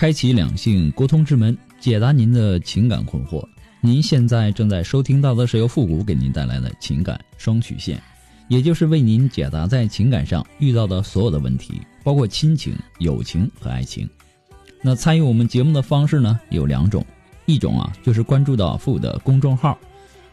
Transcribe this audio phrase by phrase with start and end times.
[0.00, 3.46] 开启两性沟通之门，解答您的情感困惑。
[3.82, 8.02] 您现在正在收听到的是由复古给您带来的情感双曲线，
[8.48, 14.08] 也就是为您解答在情感上遇到的所有的问题，包括亲情、友情和爱情。
[14.80, 17.04] 那参与我们节目的方式呢有两种，
[17.44, 19.78] 一种啊就是关注到复古的公众号，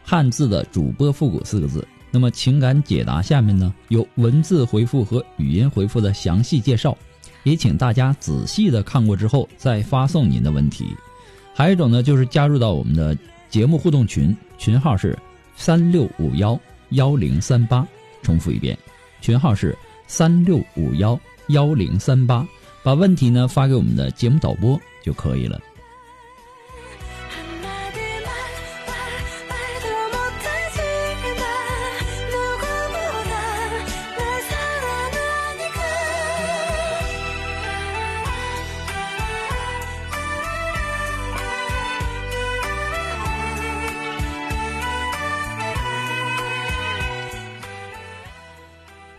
[0.02, 1.86] 汉字的主播复古四个字。
[2.10, 6.96] 那么情感解答下面呢有文字回复和语音回复的详细介绍。
[7.42, 10.86] 也请大家仔细的看过之后再发送您的问题。
[11.54, 13.16] 还有一种呢，就是加入到我们的
[13.48, 15.18] 节目互动群，群号是
[15.56, 16.58] 三六五幺
[16.90, 17.86] 幺零三八。
[18.22, 18.76] 重复一遍，
[19.20, 22.46] 群号是三六五幺幺零三八。
[22.82, 25.60] 把问题呢发给我们的节目导播就可以了。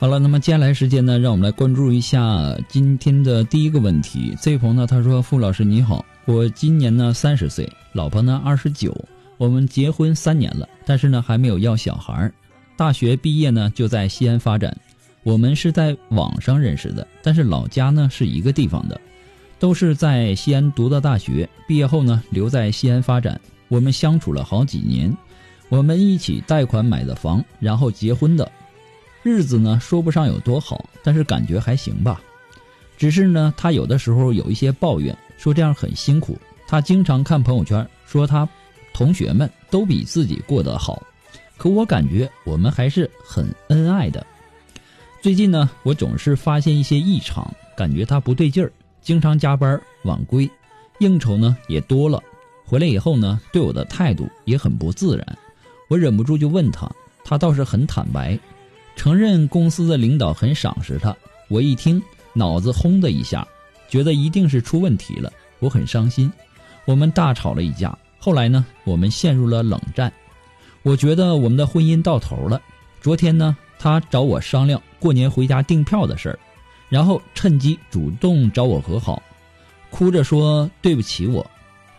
[0.01, 4.33] 好了，那么接下来时间呢，让我们来关注一下今天的第一个问题。
[4.41, 8.95] 这位朋友呢，他说：“傅老师你好，我今年呢三十岁，老婆呢二十九，
[9.35, 12.31] 我们结婚三年了，但是呢还没有要小孩。
[12.77, 14.73] 大学毕业呢就在西安发展，
[15.23, 18.99] 我们是在网上认识的，但是老家呢是一个地方的，
[19.59, 23.37] 都是在西安读的大学，毕业后呢留在西安发展。
[23.67, 25.13] 我们相处了好几年，
[25.67, 28.49] 我们一起贷款买的房，然后结婚的。”
[29.23, 32.21] 日子呢说不上有多好，但是感觉还行吧。
[32.97, 36.37] 只是呢，他有的时候有一些抱怨，说这样很辛苦。
[36.67, 38.47] 他经常看朋友圈，说他
[38.93, 41.01] 同学们都比自己过得好。
[41.57, 44.25] 可我感觉我们还是很恩爱的。
[45.21, 50.49] 最近呢，我总是发现一些异常，感觉他不对劲儿，经常加班晚归，
[50.99, 52.21] 应酬呢也多了。
[52.65, 55.37] 回来以后呢，对我的态度也很不自然。
[55.87, 56.89] 我忍不住就问他，
[57.23, 58.37] 他倒是很坦白。
[58.99, 61.15] 承认公司的领导很赏识他，
[61.47, 63.47] 我一听脑子轰的一下，
[63.87, 66.29] 觉得一定是出问题了，我很伤心。
[66.83, 70.11] 我们大吵了一架，后来呢，我们陷入了冷战。
[70.83, 72.61] 我觉得我们的婚姻到头了。
[72.99, 76.37] 昨天呢，他找我商量过年回家订票的事儿，
[76.89, 79.23] 然后趁机主动找我和好，
[79.89, 81.49] 哭着说对不起我。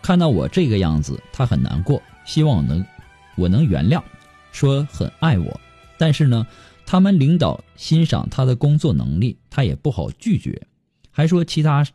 [0.03, 2.85] 看到我这个样子，他很难过，希望能
[3.37, 3.99] 我能原谅，
[4.51, 5.59] 说很爱我，
[5.97, 6.45] 但是呢。
[6.91, 10.61] 他们领导欣赏他的工作能力，他也不好拒绝，
[11.09, 11.87] 还说其他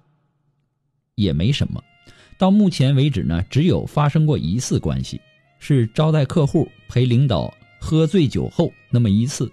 [1.17, 1.85] 也没什么。
[2.39, 5.21] 到目前为止呢，只有发生过一次关系，
[5.59, 9.53] 是招待客户陪领导喝醉酒后那么一次，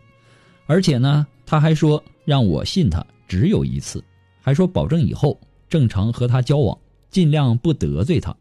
[0.65, 4.01] 而且呢，他还说让我信他只有一次，
[4.39, 5.37] 还说保证以后
[5.67, 6.77] 正常和他交往，
[7.09, 8.33] 尽量不得罪他，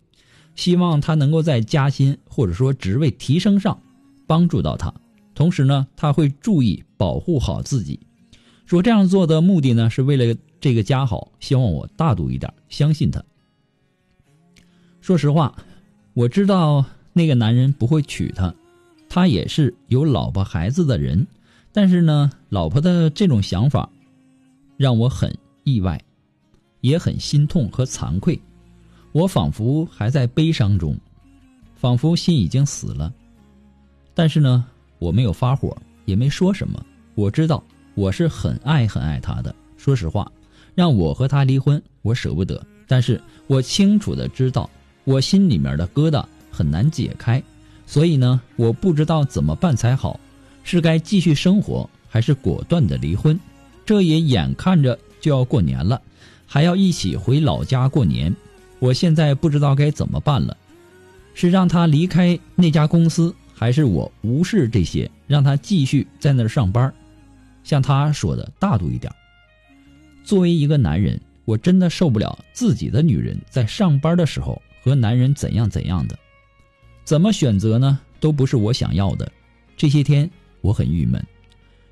[0.55, 3.77] 希望他能够在加薪或者说职位提升上
[4.25, 4.95] 帮助到他。
[5.35, 7.99] 同时呢，他会注意保护好自己，
[8.67, 13.23] 说这样做的目的呢，是为了这个家好，希望我大度一点，相信他。
[15.01, 15.57] 说实话，
[16.13, 18.55] 我知道那个男人不会娶她，
[19.09, 21.27] 他也是有老婆孩子的人，
[21.73, 23.89] 但是呢，老婆的这种想法
[24.77, 26.01] 让我很意外，
[26.83, 28.39] 也很心痛和惭愧。
[29.13, 30.97] 我仿佛还在悲伤中，
[31.75, 33.13] 仿佛心已经死了，
[34.15, 34.67] 但是呢。
[35.03, 36.81] 我没有发火，也没说什么。
[37.17, 37.61] 我知道
[37.95, 39.53] 我是很爱很爱他的。
[39.77, 40.31] 说实话，
[40.77, 42.65] 让我和他离婚，我舍不得。
[42.87, 44.71] 但是我清楚的知道，
[45.03, 47.43] 我心里面的疙瘩很难解开。
[47.85, 50.21] 所以呢，我不知道怎么办才好，
[50.63, 53.39] 是该继续生活，还是果断的离婚？
[53.85, 56.01] 这也眼看着就要过年了，
[56.47, 58.33] 还要一起回老家过年。
[58.79, 60.57] 我现在不知道该怎么办了，
[61.35, 63.35] 是让他离开那家公司？
[63.63, 66.93] 还是我无视这些，让他继续在那儿上班，
[67.63, 69.13] 像他说的大度一点。
[70.25, 76.19] 作为一个男人，我真的受不了自己的女人在上班的时候和男人怎样怎样的，
[77.05, 78.01] 怎么选择呢？
[78.19, 79.31] 都不是我想要的。
[79.77, 80.29] 这些天
[80.61, 81.25] 我很郁闷，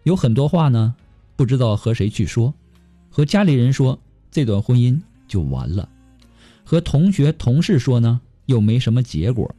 [0.02, 0.92] 有很多话呢
[1.36, 2.52] 不知道和谁去说，
[3.10, 3.96] 和家里人说
[4.32, 5.88] 这段婚姻就完了，
[6.64, 9.54] 和同学同事说呢又没什么结果，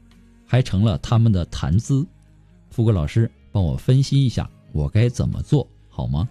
[0.51, 2.05] 还成了他们的谈资。
[2.71, 6.27] 富贵老师，帮我分析一下，我该怎么做好吗？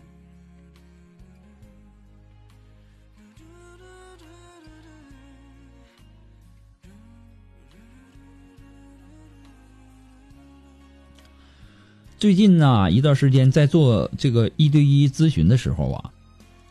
[12.19, 16.13] 最近呢一段时间在做这个一对一咨询的时候啊，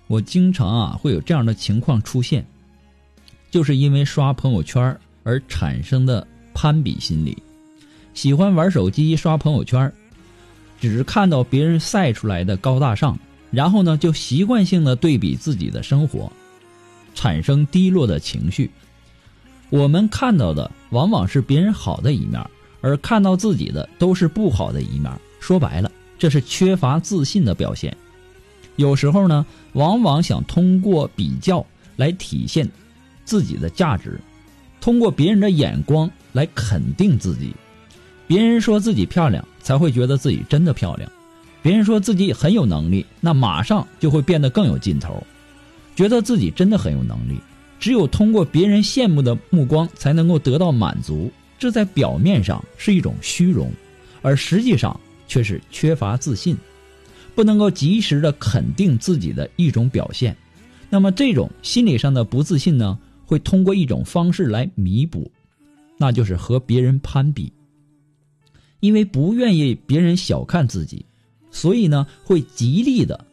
[0.05, 2.45] 我经常啊会有这样的情况出现，
[3.49, 6.27] 就是因为刷朋友圈而产生的
[6.61, 7.41] 攀比心理，
[8.13, 9.89] 喜欢玩手机刷朋友圈，
[10.81, 13.17] 只看到别人晒出来的高大上，
[13.49, 16.29] 然后呢就习惯性的对比自己的生活，
[17.15, 18.69] 产生低落的情绪。
[19.69, 22.45] 我们看到的往往是别人好的一面，
[22.81, 25.09] 而看到自己的都是不好的一面。
[25.39, 27.95] 说白了，这是缺乏自信的表现。
[28.75, 31.65] 有时候呢，往往想通过比较
[31.95, 32.69] 来体现
[33.23, 34.19] 自己的价值，
[34.81, 37.53] 通过别人的眼光来肯定自己。
[38.27, 41.09] 别人说自己漂亮，才会觉得自己真的漂亮；
[41.61, 45.21] 别人说自己很有能力，那马上就会变得更有劲头，
[45.95, 47.39] 觉得自己真的很有能力。
[47.79, 51.31] 只有通过别人羡慕的目光，才能够得到满足。
[51.57, 53.71] 这在表面上是一种虚荣，
[54.21, 54.99] 而实际上。
[55.31, 56.57] 却是缺乏自信，
[57.35, 60.35] 不能够及时的肯定自己的一种表现。
[60.89, 62.97] 那么，这种心理上的不自信呢，
[63.27, 65.29] 会通过一种方式来弥补，
[65.99, 67.53] 那就是和别人攀比。
[68.79, 71.05] 因为不愿意别人小看自己，
[71.51, 73.25] 所以呢，会极力的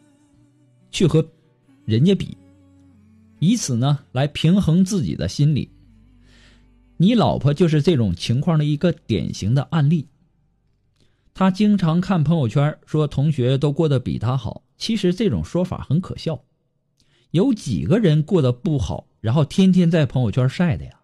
[0.91, 1.25] 去和
[1.85, 2.37] 人家比，
[3.39, 5.71] 以此呢来平衡自己的心理。
[6.97, 10.05] 你老婆就是这种情况的一个典型的案例。
[11.33, 14.63] 他经常看朋友圈，说同学都过得比他好。
[14.75, 16.43] 其实这种说法很可笑，
[17.31, 20.96] 有几个人过得不好，然后天天在朋友圈晒的呀？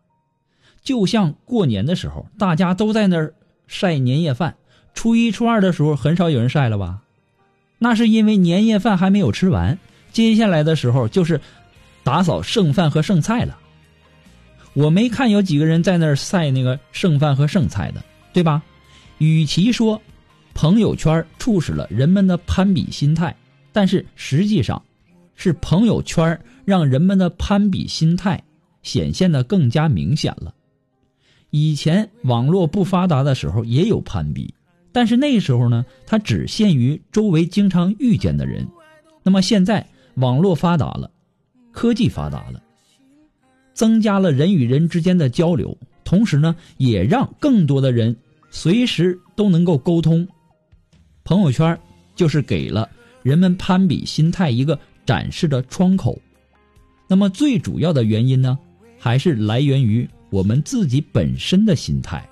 [0.84, 3.34] 就像过年的时候，大家都在那儿
[3.68, 4.56] 晒年夜饭，
[4.94, 7.02] 初一、初二的时候很少有人晒了吧？
[7.80, 9.78] 那是因为年夜饭还没有吃完，
[10.12, 11.40] 接下来的时候就是
[12.04, 13.58] 打扫剩饭和剩菜了。
[14.74, 18.04] 我没看有几个人在那儿晒那个剩饭和剩菜的，
[18.34, 18.62] 对吧？
[19.18, 20.02] 与其说。
[20.56, 23.36] 朋友圈促使了人们的攀比心态，
[23.72, 24.80] 但是实际上，
[25.36, 28.40] 是朋友圈让人们的攀比心态
[28.84, 30.54] 显现的更加明显了。
[31.56, 34.52] 以前网络不发达的时候也有攀比，
[34.92, 38.68] 但是那时候呢，它只限于周围经常遇见的人。
[39.22, 39.86] 那么现在
[40.16, 41.12] 网络发达了，
[41.72, 42.60] 科技发达了，
[43.76, 48.18] 增加了人与人之间的交流，同时呢，也让更多的人
[48.50, 50.28] 随时都能够沟通。
[51.24, 51.80] 朋友圈
[52.16, 52.90] 就是给了
[53.22, 56.20] 人们攀比心态一个展示的窗口，
[57.08, 58.58] 那么最主要的原因呢，
[58.98, 62.28] 还是来源于我们自己本身的心态，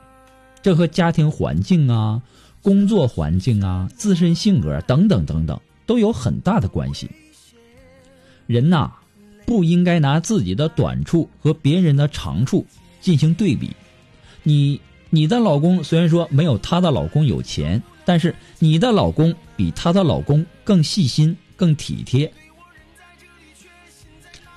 [0.59, 2.19] 这和家庭环境啊、
[2.63, 7.07] 工作环境啊、自身性格等等等等都有很大的关系。
[8.47, 8.91] 人呐，
[9.45, 12.65] 不应该拿自己的短处和别人的长处
[13.01, 13.69] 进行对比。
[14.41, 14.81] 你
[15.11, 17.79] 你的老公虽然说没有她的老公有钱。
[18.03, 22.29] 但是你的老公比她的老公更细心、更体贴。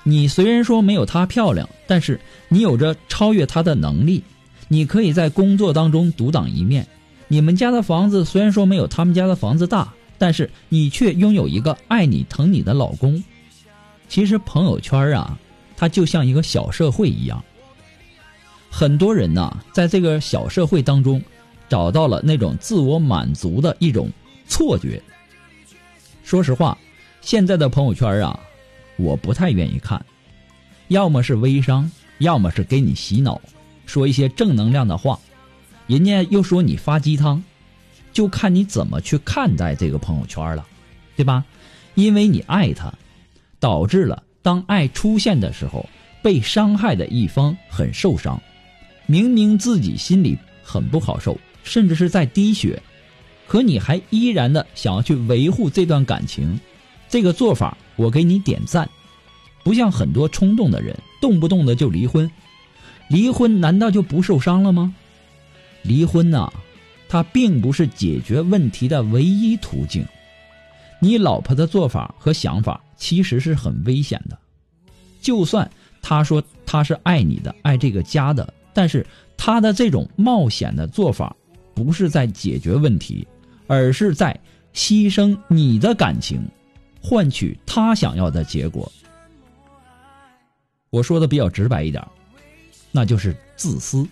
[0.05, 4.23] 你虽然说没有她漂亮，但是你有着超越她的能力。
[4.69, 6.87] 你可以在工作当中独当一面。
[7.27, 13.21] 你们家的房子虽然说没有他们家的房子大，但是你却拥有一个爱你疼你的老公。
[14.07, 15.37] 其实朋友圈啊，
[15.75, 17.43] 它就像一个小社会一样。
[18.69, 21.21] 很多人呐，在这个小社会当中。
[21.67, 24.07] 找到了那种自我满足的一种
[24.47, 25.01] 错觉。
[26.23, 26.77] 说实话，
[27.21, 28.39] 现在的朋友圈啊，
[28.97, 30.05] 我不太愿意看，
[30.87, 33.41] 要么是微商，要么是给你洗脑，
[33.85, 35.19] 说一些正能量的话，
[35.87, 37.43] 人家又说你发鸡汤，
[38.13, 40.65] 就看你怎么去看待这个朋友圈了，
[41.15, 41.43] 对吧？
[41.95, 42.93] 因为你爱他，
[43.59, 45.87] 导致了当爱出现的时候，
[46.21, 48.41] 被伤害的一方很受伤，
[49.05, 51.37] 明明自己心里很不好受。
[51.63, 52.79] 甚至是在滴血，
[53.47, 56.59] 可你还依然的想要去维护这段感情，
[57.15, 58.89] 这个做法我给你点赞。
[59.63, 62.29] 不像很多冲动的人，动不动的就离婚，
[63.07, 64.93] 离婚难道就不受伤了吗？
[65.81, 66.51] 离婚呐，
[67.07, 70.05] 它并不是解决问题的唯一途径。
[70.99, 74.37] 你老婆的做法和想法其实是很危险的，
[75.21, 79.07] 就算她说她是爱你的，爱这个家的，但是
[79.37, 81.33] 她的这种冒险的做法。
[81.73, 83.25] 不是在解决问题，
[83.67, 84.37] 而是在
[84.73, 86.45] 牺牲你的感情，
[87.07, 88.91] 换取他想要的结果。
[90.89, 92.03] 我说的比较直白一点，
[92.91, 94.07] 那就是自私。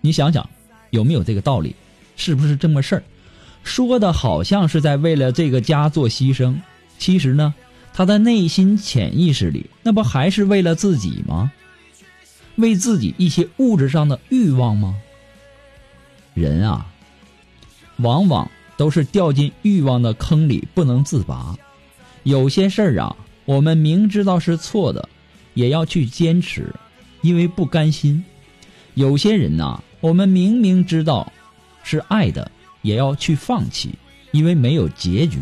[0.00, 0.48] 你想想，
[0.90, 1.76] 有没有这个道理？
[2.16, 3.02] 是不是这么事儿？
[3.62, 6.56] 说的好像是在为了这个家做牺牲，
[6.98, 7.54] 其实呢，
[7.94, 11.52] 他的内心潜意识里，那不还是为了自己吗？
[12.56, 15.00] 为自己一些物质上的欲望吗？
[16.34, 16.90] 人啊，
[17.98, 18.50] 往往
[18.82, 21.56] 都是掉进欲望的坑里不能自拔。
[22.24, 25.08] 有些事儿啊，我们明知道是错的，
[25.54, 26.74] 也要去坚持，
[27.20, 28.24] 因为不甘心。
[28.94, 29.80] 有些人呐。
[30.00, 31.32] 我们明明知道
[31.84, 33.94] 是爱的，也要去放弃，
[34.32, 35.38] 因为没有结局。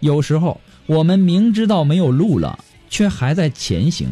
[0.00, 4.08] 有时候我们明知道没有路了，却还在前行，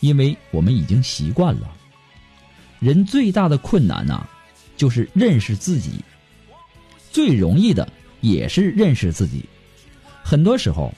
[0.00, 1.72] 因为我们已经习惯了。
[2.80, 4.28] 人最大的困难呐，
[4.76, 5.92] 就是认识自己。
[7.12, 7.86] 最容易的
[8.20, 9.44] 也是认识自己。
[10.24, 10.92] 很多时候，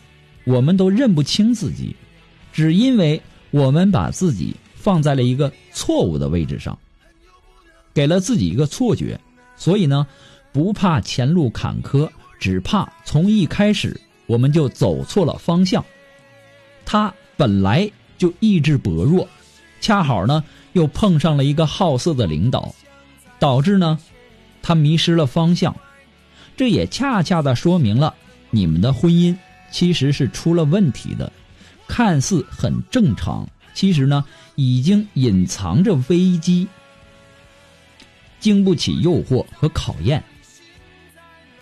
[0.45, 1.95] 我们都认不清自己，
[2.53, 6.79] 只因为我们把自己放在了一个错误的位置上。
[7.93, 9.19] 给了自己一个错觉，
[9.57, 10.07] 所以呢，
[10.53, 15.85] 不怕前路坎坷，只怕从一开始我们就走错了方向。
[16.85, 19.29] 他本来就意志薄弱，
[19.81, 20.45] 恰好呢
[20.75, 22.75] 又碰上了一个好色的领导，
[23.39, 23.99] 导致呢
[24.61, 25.75] 他迷失了方向。
[26.57, 28.15] 这也恰恰的说明了
[28.51, 29.37] 你们的婚姻
[29.71, 31.33] 其实是出了问题的，
[31.89, 36.67] 看似很正常，其实呢已经隐藏着危机。
[38.39, 40.23] 经不起诱惑和考验。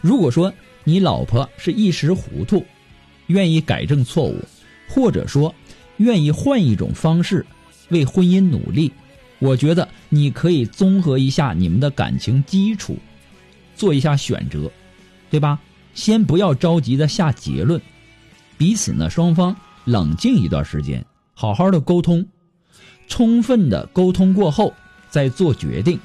[0.01, 0.53] 如果说
[0.85, 2.65] 你老婆是一时糊涂，
[3.29, 4.37] 愿意改正错误，
[4.89, 5.55] 或者说
[5.99, 7.47] 愿意换一种方式
[7.91, 8.93] 为婚姻努力，
[9.39, 12.99] 我觉得你可以综合一下你们的感情基础，
[13.77, 14.71] 做一下选择，
[15.33, 15.59] 对吧？
[15.95, 17.81] 先不要着急的下结论，
[18.59, 22.27] 彼此呢双方冷静一段时间，好好的沟通，
[23.09, 24.75] 充分的沟通过后
[25.09, 25.99] 再做决定。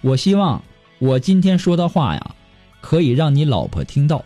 [0.00, 0.62] 我希望
[0.98, 2.34] 我今天说的话呀，
[2.80, 4.24] 可以让你老婆听到。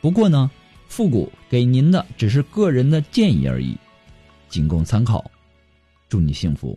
[0.00, 0.50] 不过呢，
[0.88, 3.76] 复古给您的只是个人的建议而已，
[4.48, 5.24] 仅供参考。
[6.08, 6.76] 祝你幸福。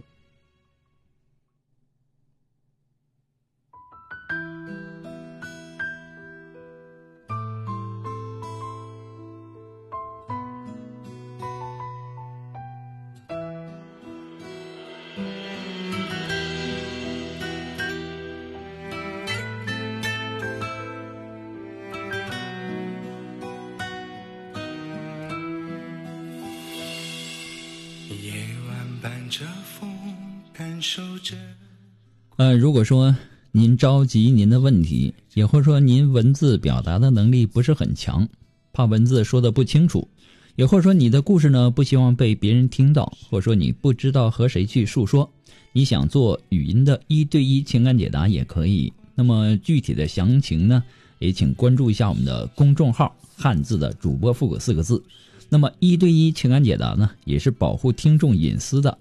[32.38, 33.16] 呃，如果说
[33.52, 38.28] 您着急您的问题，也或者说您文字表达的能力不是很强，
[38.74, 40.08] 怕文字说的不清楚，
[40.56, 45.30] 也或者说你的故事呢不希望被别人听到，或者说你不知道和谁去诉说，
[45.74, 48.92] 你想做语音的一对一情感解答也可以。
[49.16, 50.84] 那么具体的详情呢，
[51.20, 55.04] 也请关注一下我们的公众号“汉字的主播复古”四个字。
[55.50, 58.96] 那么一对一情感解答呢，也是保护听众隐私的。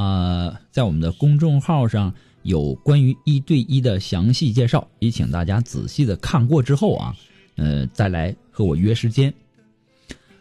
[0.00, 2.10] 呃，在我们的公众号上
[2.42, 7.14] 有关于一对一的详细介绍，也请大家仔细的看过之后啊，
[7.56, 9.32] 呃，再来和我约时间。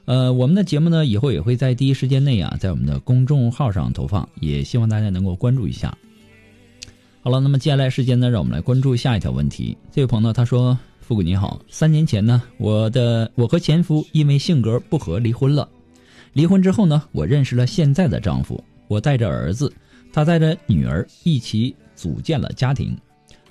[0.06, 5.94] 呃，我们的节目呢，以后也会在第一时间内啊，在我们的公众号上投放，也希望大家能够关注一下。
[7.22, 9.78] 好了，那么接下来时间呢，让我们来关注下一条问题。
[9.92, 15.68] 这位朋友他说：“富贵你好，三年前呢，我的我和前夫因为性格不合离婚了。
[16.32, 19.72] 离婚之后呢，我认识了现在的丈夫。”我带着儿子，
[20.12, 22.98] 他带着女儿一起组建了家庭。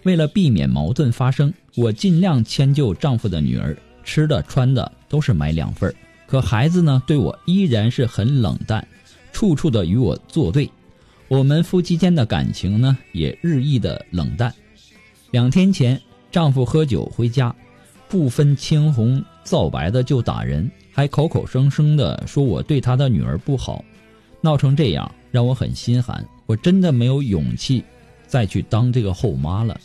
[0.03, 5.95] 为了避免矛盾发生，我尽量迁就丈夫的女儿，吃的穿的都是买两份
[6.27, 8.87] 可孩子呢，对我依然是很冷淡，
[9.33, 10.69] 处处的与我作对。
[11.29, 14.53] 我们夫妻间的感情呢，也日益的冷淡。
[15.31, 16.01] 两天前，
[16.33, 17.55] 丈夫喝酒回家，
[18.09, 23.85] 不分青红皂白的就打人，还口口声声的说我对他的女儿不好，
[24.41, 25.11] 闹成这样。
[25.31, 27.85] 让我很心寒，我真的没有勇气
[28.27, 29.79] 再去当这个后妈了。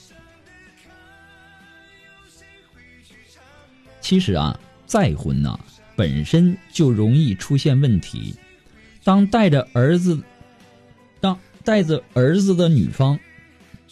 [3.99, 5.59] 其实啊，再婚呐，
[5.97, 8.33] 本身就容易出现问题。
[9.03, 10.17] 当带着儿子，
[11.19, 13.19] 当带着儿子的女方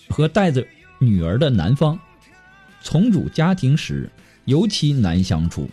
[0.07, 0.65] 和带着
[0.99, 1.99] 女儿的男方
[2.81, 4.09] 重组家庭时，
[4.45, 5.69] 尤其难相处。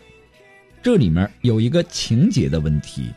[0.82, 3.10] 这里面有一个情节的问题。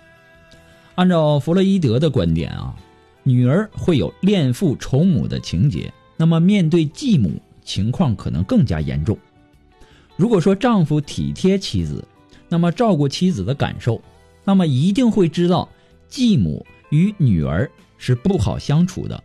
[0.95, 2.75] 按照弗洛伊德的观点啊，
[3.23, 7.31] 女儿会有恋父仇母的情节，那么面对继母
[7.63, 9.17] 情况可能更加严重。
[10.15, 12.03] 如果说丈夫体贴妻子，
[12.49, 14.01] 那么照顾妻子的感受，
[14.43, 15.67] 那么一定会知道
[16.07, 19.23] 继母与女儿是不好相处的。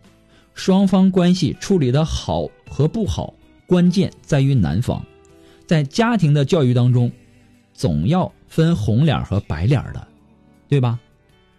[0.53, 3.33] 双方关系处理的好和不好，
[3.67, 5.05] 关键在于男方。
[5.67, 7.11] 在家庭的教育当中，
[7.73, 10.07] 总要分红脸和白脸的，
[10.69, 10.99] 对吧？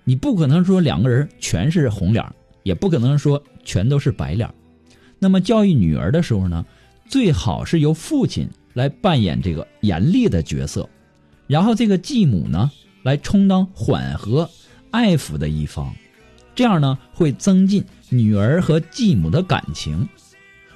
[0.09, 2.25] 你不可能说两个人全是红脸，
[2.63, 4.49] 也不可能说全都是白脸。
[5.19, 6.65] 那么教育女儿的时候呢，
[7.11, 10.89] 最好是由父亲来扮演这个严厉的角色，
[11.47, 12.71] 然后这个继母呢
[13.03, 14.49] 来充当缓和、
[14.91, 15.95] 爱抚的一方，
[16.55, 17.85] 这样呢会增进。
[18.09, 20.09] 女儿和继母的感情，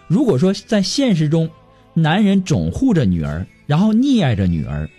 [0.09, 1.49] 如果说在现实中，
[1.95, 4.91] 男人总护着女儿，然后溺爱着女儿，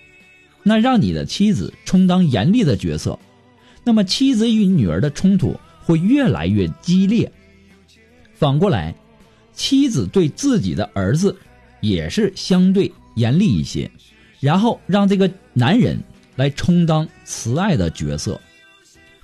[0.64, 3.20] 那让你的妻子充当严厉的角色，
[3.84, 7.32] 那么妻子与女儿的冲突会越来越激烈。
[8.34, 8.94] 反过来，
[9.54, 11.36] 妻子对自己的儿子
[11.82, 13.90] 也是相对严厉一些，
[14.40, 16.02] 然后让这个男人
[16.36, 18.40] 来充当慈爱的角色。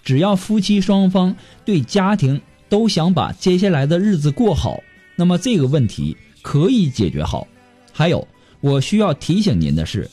[0.04, 1.36] 只要夫妻双方
[1.66, 2.40] 对家庭。
[2.70, 4.80] 都想把接下来的日子过好，
[5.16, 7.48] 那么这个问题可以解决好。
[7.92, 8.28] 还有，
[8.62, 10.08] 我需要提醒您的是，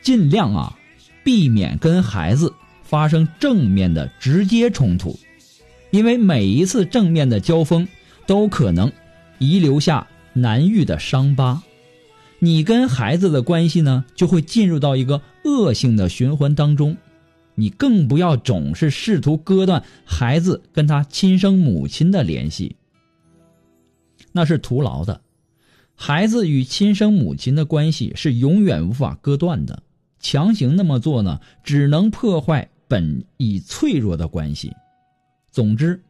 [0.00, 0.74] 尽量啊，
[1.22, 2.50] 避免跟孩子
[2.88, 5.18] 发生正面的直接冲突，
[5.90, 7.86] 因为每一次正面的交锋
[8.26, 8.90] 都可能
[9.38, 11.62] 遗留下难愈的伤疤，
[12.38, 16.96] 你跟孩子的关系呢就会进入到一个恶性的循环当中。
[17.54, 22.76] 你更不要总是试图割断孩子跟他亲生母亲的联系，
[24.32, 25.20] 那是徒劳的。
[25.94, 29.82] 孩子与亲生母亲的关系是永远无法割断的，
[30.20, 34.74] 强行那么做呢，只能破坏本已脆弱的关系。
[35.50, 36.02] 总之，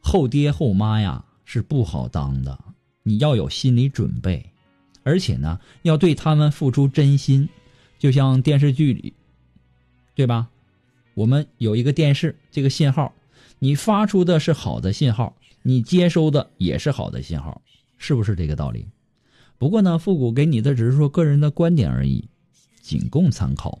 [0.00, 2.58] 后爹后妈呀是不好当的，
[3.02, 4.50] 你要有心理准备，
[5.02, 7.48] 而且呢，要对他们付出真心，
[7.98, 9.12] 就像电视剧里。
[10.14, 10.48] 对吧？
[11.14, 13.12] 我们有一个电视，这个信号，
[13.58, 17.62] 你发出的是好的信号，你接收的也是好的信号，
[17.98, 18.86] 是不是这个道理？
[19.58, 22.28] 不过呢，复古给你的只是说个人的观点而已，
[22.80, 23.80] 仅供参考。